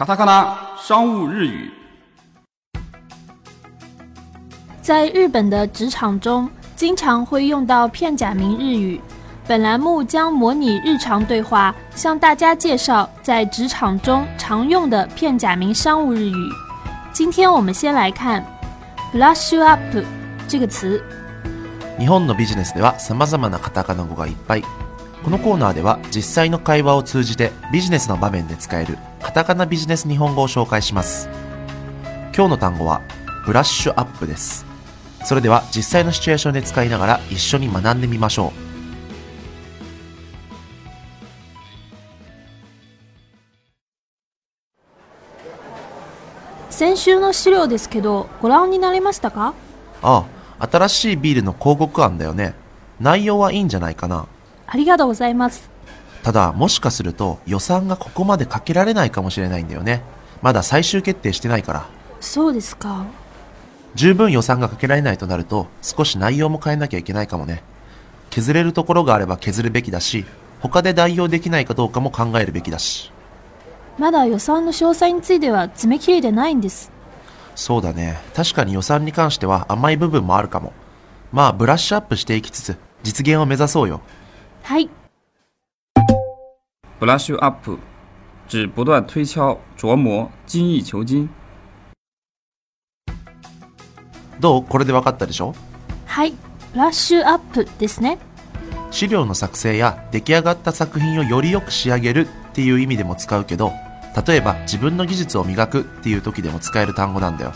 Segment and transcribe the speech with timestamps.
[0.00, 1.70] 卡塔卡纳商务日语。
[4.80, 8.98] 在日本的职场中，经常会用到片假名日语。
[9.46, 16.48] 本栏目将模拟日常对话，向大家介绍在职场中常用的片假名商务日语。
[17.12, 18.42] 今天我们先来看
[19.12, 19.78] “brush up”
[20.48, 21.02] 这个词。
[21.98, 24.64] 日本のビジネスでは様々なカタカナ語がいっぱい。
[25.25, 31.27] このコーナーでは実際の会話を通じてビジネスの場面で使えるカタカナビジネス日本語を紹介します。
[32.35, 33.01] 今日の単語は
[33.43, 34.67] ブラッシュアップです。
[35.23, 38.53] それでは実際のシチュエーションで使いながら一緒に学んでみましょ
[46.69, 46.71] う。
[46.71, 49.55] 先週の資料ですけど、ご覧になりましたか？
[50.03, 50.25] あ
[50.59, 52.53] あ、新しいビールの広告案だよね。
[52.99, 54.27] 内容はいいんじゃないかな。
[54.67, 55.69] ありがとうございます。
[56.23, 60.01] ただ、もしかすると予算がここまでかけられないかもしれないんだよね。
[60.41, 61.85] まだ最終決定してないから。
[62.19, 63.05] そうですか。
[63.93, 67.63] 十分予算がかけられないとなると少し内容も変えなきゃいけないかもね。
[68.29, 70.25] 削れるところがあれば削るべきだし、
[70.59, 73.11] 他で代用できないかどうかも考えるべきだし。
[73.97, 76.91] まだ予算の詳細については詰め切れてないんです。
[77.55, 78.19] そうだね。
[78.35, 80.73] 確かに予算に関しては甘い部分もあるかも。
[81.31, 84.01] まあ、ブラッシュアップしていきつつ、実現を目指そうよ。
[84.65, 84.89] はい。
[86.99, 87.77] brush up
[88.49, 91.29] 指不断推敲、琢磨、精益求精。
[94.39, 94.65] どう？
[94.65, 95.53] これで分かったでしょ？
[96.07, 96.33] はい。
[96.73, 98.17] ブラッシュアップですね。
[98.89, 103.71] 資料の作成や出来上がった作品をよりよく仕上げるっていう意味でも使うけど、
[104.25, 107.53] 例えば自分の技術を磨くっていう時でも使える単語なんだよ。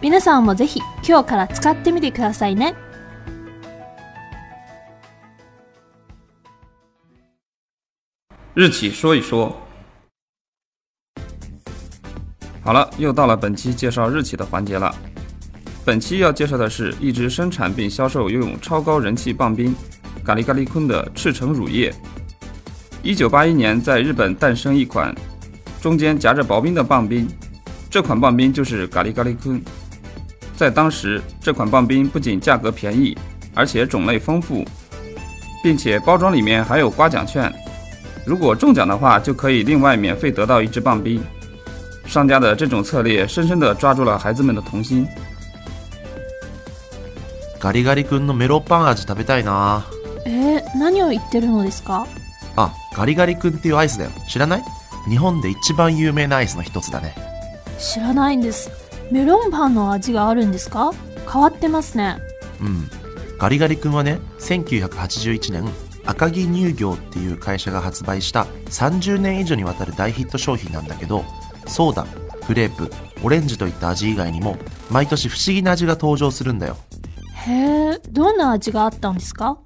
[0.00, 2.76] 皆さんもぜひ今日から使ってみてくださいね。
[8.56, 9.52] 日企说一说。
[12.62, 14.94] 好了，又到了本期介绍日企的环节了。
[15.84, 19.74] 本期要介绍的是一直生产并销售拥有超高人气棒冰
[20.24, 21.92] 咖喱咖喱坤的赤橙乳业。
[23.02, 25.12] 一九八一年在日本诞生一款
[25.82, 27.28] 中间夹着薄冰的棒冰，
[27.90, 29.60] 这款棒冰就是咖喱咖喱坤。
[30.56, 33.18] 在当时，这款棒冰不仅价格便宜，
[33.52, 34.64] 而且种类丰富，
[35.60, 37.52] 并且包装里面还有刮奖券。
[38.26, 41.22] 如果中奖的话，就可以另外免费得到一支棒冰。
[42.06, 45.06] 商家的这种策略，深深地抓住了孩子们的童心。
[47.60, 49.84] ガリガリ君のメロンパン味食べたいな
[50.26, 52.06] えー、何を言ってるのですか？
[52.56, 54.10] あ、ガリガリ君っていうアイスだよ。
[54.28, 54.62] 知らない？
[55.08, 57.14] 日本で一番有名なアイスの一つだね。
[57.78, 58.70] 知らないんです。
[59.10, 60.92] メロンパンの味があるんですか？
[61.30, 62.18] 変わってますね。
[62.60, 62.88] うん。
[63.38, 65.64] ガリガリ君はね、1981年、
[66.06, 71.24] 赤城乳業っていう会社が発売した30年以上にわたる大ヒット商品なんだけど、
[71.66, 72.06] ソーダ、
[72.46, 72.90] グレープ、
[73.22, 74.56] オレンジといった味以外にも、
[74.90, 76.76] 毎年不思議な味が登場するんだよ。
[77.46, 77.52] へ
[77.92, 79.58] え、どんな味があったんですか？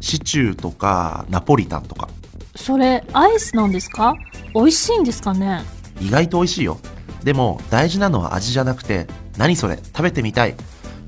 [0.00, 2.08] シチューとか、ナポリタンとか。
[2.54, 4.14] それ、アイスなんですか？
[4.54, 5.62] 美味しいんですかね？
[6.00, 6.78] 意外と美味しいよ。
[7.24, 9.06] でも、大事なのは味じゃなくて、
[9.38, 10.54] 何それ食べてみたい。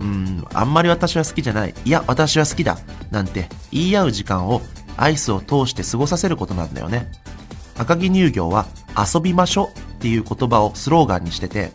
[0.01, 1.75] うーん、あんまり私は好きじゃない。
[1.85, 2.79] いや、私は好きだ。
[3.11, 4.61] なんて言い合う時間を
[4.99, 7.11] アイスを通して過ごさせることなんだよね。
[7.79, 8.67] 赤城乳業は
[8.97, 11.71] 遊びましょっていう言葉をスローガンにしてて、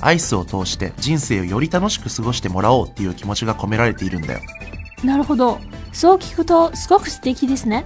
[0.00, 4.40] アイスを通して人生をより楽しく過ごしてもらおうっていう気持ちが込められているんだよ。
[5.04, 5.58] なるほど。
[5.92, 7.84] そう聞くとすごく素敵ですね。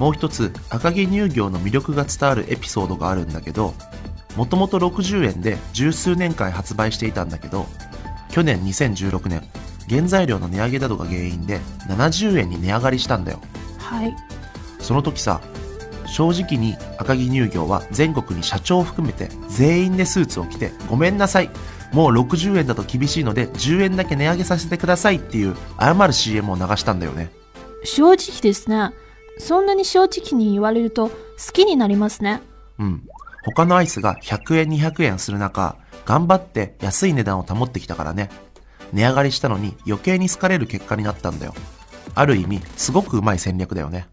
[0.00, 3.74] もう一つ、赤城乳業の魅力が伝わるエピソードがあるんだけど、
[4.36, 7.66] もともと60円で十数年間発売していたんだけど、
[8.30, 9.42] 去年2016年、
[9.88, 13.40] 原材料の値上げなどが原因で70円に値上がりしたんだよ。
[13.92, 14.16] はい。
[14.80, 15.40] その時さ、
[16.06, 21.50] 正直に赤城乳業は全国に社長を含めて全員でスーツを着てごめんなさい。
[21.92, 27.30] もう60円だと厳しいので10円だけ値上げさせてくださいっていう謝る CM を流したんだよね。
[27.84, 28.92] 正直ですね。
[29.38, 31.14] そんなに正直に言われると好
[31.52, 32.40] きになりますね。
[32.78, 33.02] うん。
[33.44, 38.30] 他のアイスが100円200円する中、頑張って安い値段を保ってきたからね。
[38.92, 41.54] 値上がりしたのに余計に好かれる結果になったんだよ。
[42.13, 44.05] ある意味すごくうまい戦略だよね。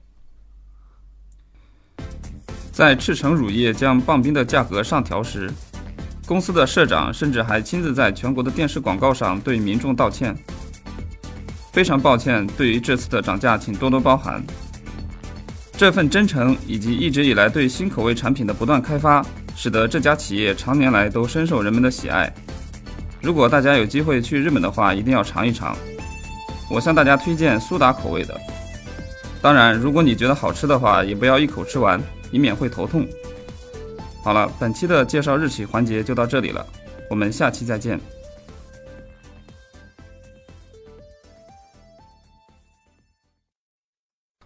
[2.72, 5.50] 在赤城乳业将棒冰的价格上调时，
[6.26, 10.36] 公司的社长甚至还亲自在全国的电视广告上对民众道歉。
[11.72, 14.42] 非常抱歉，对于这次的涨价，请多多包涵。
[15.76, 19.24] 这份真诚以及一直以来对新口味产品的不断开发，
[19.56, 22.32] 使得这家企业常年来都深受人们的喜爱。
[23.20, 25.76] 如果大家有机会去日本的话，一定要尝一尝。
[26.70, 28.38] 我向大家推荐苏打口味的。
[29.42, 32.00] 当然，如果你觉得好吃的话，也不要一口吃完，
[32.32, 33.06] 以免会头痛。
[34.22, 36.66] 好了，本期的介绍日企环节就到这里了，
[37.10, 38.00] 我们下期再见。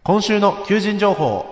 [0.02, 1.44] 今週の求人情報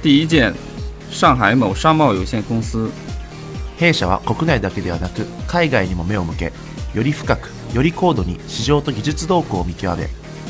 [0.00, 0.54] 第一件，
[1.10, 2.90] 上海某商贸有限公司。
[3.78, 6.52] 弊社は国内だけではなく海外にも目を向け
[6.97, 10.09] より深くより高度に市場と技術動向を見極め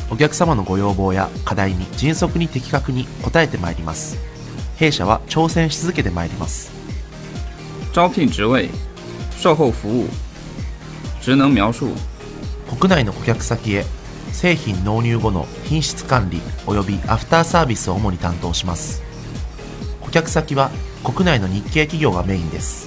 [0.09, 4.17] お客様のご要望や課題に迅速に的確に応えてまいります。
[4.77, 6.71] 弊社は挑戦し続けてまいります。
[7.91, 8.69] 招聘职位，
[9.37, 10.05] 售后服务。
[11.19, 11.93] 职能描述：
[12.79, 13.83] 国内の顧客先へ
[14.31, 19.03] 製品納入後の品質管理及びアフターサービスを主に担当します。
[19.99, 20.71] 顧客先は
[21.03, 22.86] 国内の日系企業がメインです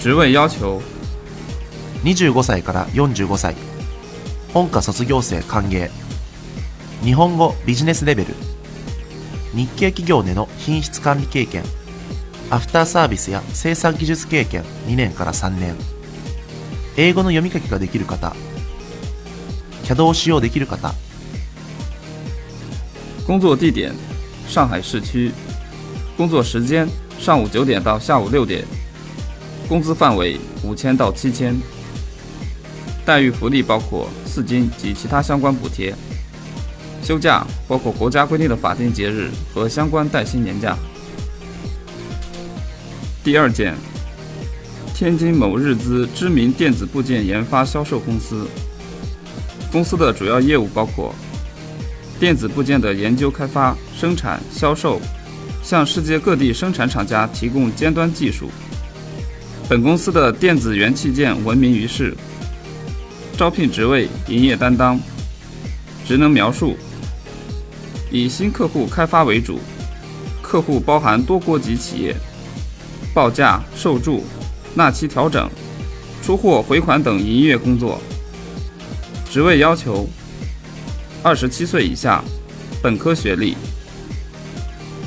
[0.00, 0.80] 职位要求
[2.04, 3.54] ：25歳から45歳。
[4.54, 5.90] 本科卒業生歓迎。
[7.04, 8.34] 日本語ビジネスレベル。
[9.54, 11.64] 日系企業での品質管理経験。
[12.48, 14.64] アフターサービスや生産技術経験。
[14.86, 15.76] 2年から3年。
[16.96, 18.34] 英語の読み書きができる方。
[19.84, 20.94] CAD を使用できる方。
[23.26, 23.92] 工作地点：
[24.48, 25.30] 上海市区。
[26.16, 26.88] 工作时间：
[27.18, 28.79] 上午九点到下午六点。
[29.70, 31.56] 工资范围：五千到七千。
[33.06, 35.94] 待遇福利包括四金及其他相关补贴。
[37.04, 40.76] 休假包括国家规定的法定节日和相关带薪年假。
[43.22, 43.76] 第二件，
[44.92, 48.48] 天津某日资知名电子部件研发销售公司。
[49.70, 51.14] 公司的主要业务包括
[52.18, 55.00] 电子部件的研究开发、生产、销售，
[55.62, 58.50] 向世界各地生产厂家提供尖端技术。
[59.70, 62.12] 本公司的电子元器件闻名于世。
[63.38, 64.98] 招聘职位：营业担当。
[66.04, 66.76] 职能描述：
[68.10, 69.60] 以新客户开发为主，
[70.42, 72.16] 客户包含多国籍企业，
[73.14, 74.24] 报价、受注、
[74.74, 75.48] 纳期调整、
[76.20, 78.02] 出货回款等营业工作。
[79.30, 80.08] 职位要求：
[81.22, 82.24] 二十七岁以下，
[82.82, 83.56] 本科学历，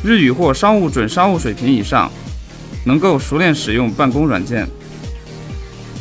[0.05, 2.09] 日语或商务准商务水平以上，
[2.83, 4.67] 能够熟练使用办公软件。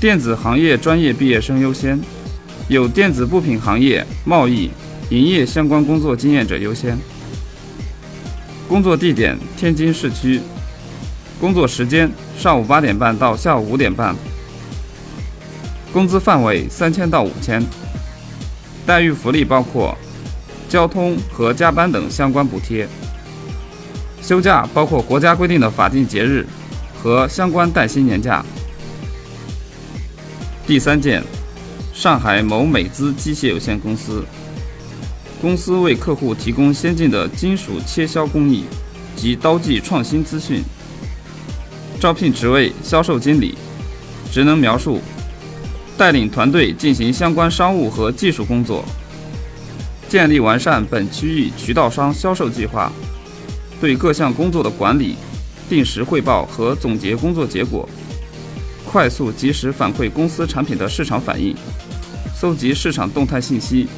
[0.01, 2.01] 电子行业专业毕业生优先，
[2.69, 4.71] 有电子部品行业、贸易、
[5.11, 6.99] 营业相关工作经验者优先。
[8.69, 10.41] 工作地点：天津市区。
[11.41, 14.15] 工作时间：上午八点半到下午五点半。
[15.93, 17.63] 工资范围：三千到五千。
[18.87, 19.97] 待遇福利包括
[20.69, 22.89] 交通和加班等相关补贴。
[24.21, 26.47] 休假包括国家规定的法定节日
[27.03, 28.45] 和相关带薪年假。
[30.65, 31.21] 第三件，
[31.93, 34.25] 上海某美资机械有限公司。
[35.41, 38.65] 公司为客户提供先进的金属切削工艺
[39.17, 40.63] 及刀技创新资讯。
[41.99, 43.59] 招聘职位：销售经理。
[44.31, 45.01] 职能描述：
[45.99, 48.85] 带领团队进行相关商务和技术工作，
[50.09, 52.91] 建立完善本区域渠道商销售计划，
[53.81, 55.17] 对各项工作的管理，
[55.73, 57.89] 定时汇报和总结工作结果，
[58.85, 61.57] 快速及时反馈公司产品的市场反应，
[62.37, 63.89] 搜集市场动态信息，